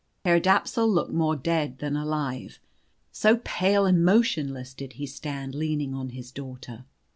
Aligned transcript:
Herr 0.25 0.39
Dapsul 0.39 0.89
looked 0.91 1.13
more 1.13 1.35
dead 1.35 1.77
than 1.77 1.95
alive, 1.95 2.59
so 3.11 3.37
pale 3.43 3.85
and 3.85 4.03
motionless 4.03 4.73
did 4.73 4.93
he 4.93 5.05
stand, 5.05 5.53
leaning 5.53 5.93
un 5.93 6.09
his 6.09 6.31
daughter. 6.31 6.85